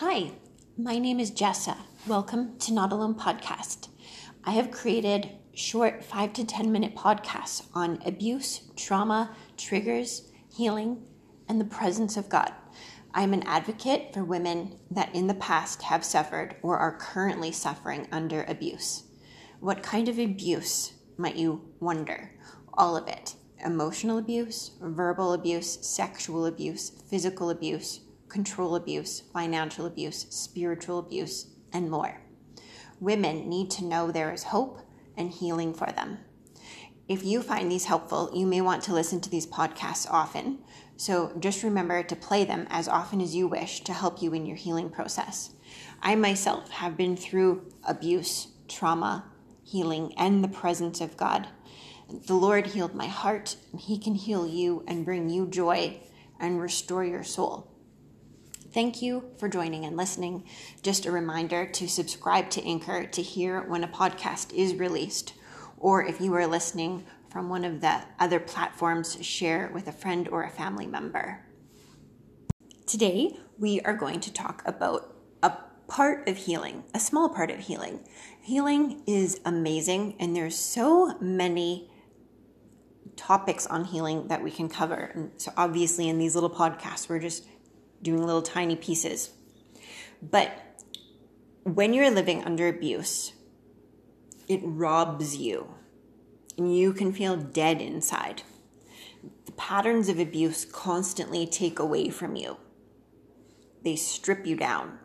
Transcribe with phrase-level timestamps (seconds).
[0.00, 0.30] Hi,
[0.76, 1.76] my name is Jessa.
[2.06, 3.88] Welcome to Not Alone Podcast.
[4.44, 11.02] I have created short five to 10 minute podcasts on abuse, trauma, triggers, healing,
[11.48, 12.52] and the presence of God.
[13.12, 17.50] I am an advocate for women that in the past have suffered or are currently
[17.50, 19.02] suffering under abuse.
[19.58, 22.38] What kind of abuse might you wonder?
[22.74, 23.34] All of it
[23.64, 31.90] emotional abuse, verbal abuse, sexual abuse, physical abuse, control abuse, financial abuse, spiritual abuse, and
[31.90, 32.20] more.
[33.00, 34.80] Women need to know there is hope
[35.16, 36.18] and healing for them.
[37.08, 40.58] If you find these helpful, you may want to listen to these podcasts often.
[40.96, 44.44] So just remember to play them as often as you wish to help you in
[44.44, 45.54] your healing process.
[46.02, 49.24] I myself have been through abuse, trauma,
[49.64, 51.48] healing, and the presence of God.
[52.10, 56.00] The Lord healed my heart, and He can heal you and bring you joy
[56.38, 57.70] and restore your soul.
[58.70, 60.44] Thank you for joining and listening.
[60.82, 65.32] Just a reminder to subscribe to Anchor to hear when a podcast is released,
[65.78, 70.28] or if you are listening from one of the other platforms, share with a friend
[70.28, 71.46] or a family member.
[72.86, 77.60] Today, we are going to talk about a part of healing, a small part of
[77.60, 78.06] healing.
[78.42, 81.90] Healing is amazing, and there's so many
[83.16, 85.10] topics on healing that we can cover.
[85.14, 87.46] And so, obviously, in these little podcasts, we're just
[88.02, 89.30] doing little tiny pieces.
[90.22, 90.52] But
[91.64, 93.32] when you're living under abuse,
[94.48, 95.74] it robs you
[96.56, 98.42] and you can feel dead inside.
[99.46, 102.56] The patterns of abuse constantly take away from you,
[103.84, 104.98] they strip you down.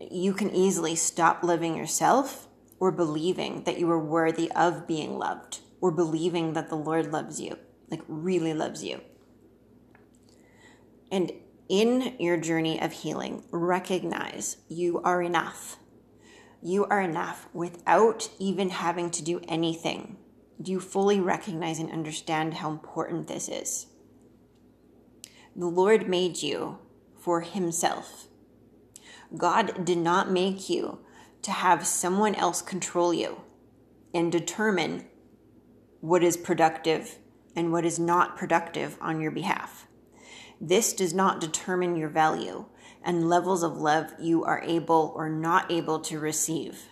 [0.00, 5.60] You can easily stop living yourself or believing that you are worthy of being loved
[5.80, 7.58] or believing that the Lord loves you,
[7.90, 9.02] like really loves you.
[11.12, 11.32] And
[11.70, 15.78] in your journey of healing, recognize you are enough.
[16.60, 20.16] You are enough without even having to do anything.
[20.60, 23.86] Do you fully recognize and understand how important this is?
[25.54, 26.78] The Lord made you
[27.18, 28.26] for Himself.
[29.36, 30.98] God did not make you
[31.42, 33.42] to have someone else control you
[34.12, 35.06] and determine
[36.00, 37.18] what is productive
[37.54, 39.86] and what is not productive on your behalf.
[40.60, 42.66] This does not determine your value
[43.02, 46.82] and levels of love you are able or not able to receive.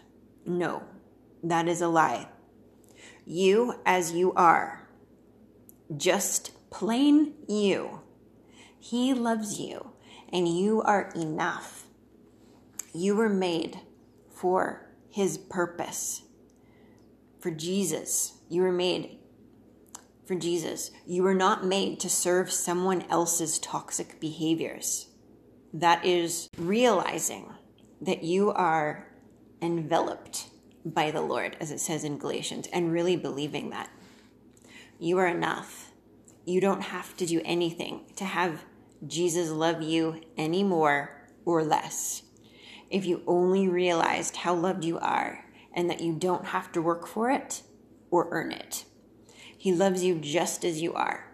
[0.47, 0.84] No,
[1.43, 2.29] that is a lie.
[3.27, 4.89] You as you are,
[5.95, 8.01] just plain you.
[8.79, 9.91] He loves you
[10.33, 11.85] and you are enough.
[12.95, 13.81] You were made
[14.31, 16.23] for His purpose,
[17.39, 18.39] for Jesus.
[18.49, 19.18] You were made
[20.28, 20.91] for Jesus.
[21.06, 25.09] You were not made to serve someone else's toxic behaviors.
[25.72, 27.55] That is realizing
[28.03, 29.09] that you are
[29.62, 30.49] enveloped
[30.84, 33.91] by the Lord, as it says in Galatians, and really believing that.
[34.99, 35.93] You are enough.
[36.44, 38.65] You don't have to do anything to have
[39.06, 42.22] Jesus love you any more or less.
[42.91, 47.06] If you only realized how loved you are and that you don't have to work
[47.06, 47.62] for it
[48.11, 48.84] or earn it.
[49.59, 51.29] He loves you just as you are.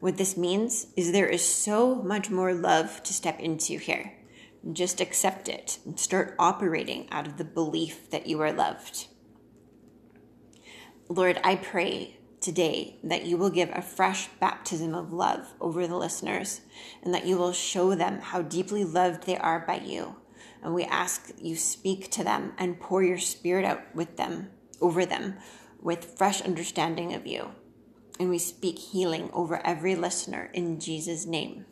[0.00, 4.14] What this means is there is so much more love to step into here.
[4.72, 9.06] Just accept it and start operating out of the belief that you are loved.
[11.10, 15.96] Lord, I pray today that you will give a fresh baptism of love over the
[15.96, 16.62] listeners
[17.02, 20.16] and that you will show them how deeply loved they are by you.
[20.62, 25.04] And we ask you speak to them and pour your spirit out with them, over
[25.04, 25.36] them,
[25.80, 27.50] with fresh understanding of you.
[28.18, 31.66] And we speak healing over every listener in Jesus' name.